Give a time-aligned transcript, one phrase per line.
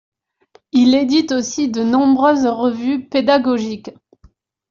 [0.71, 3.91] Il édite aussi de nombreuses revues pédagogiques.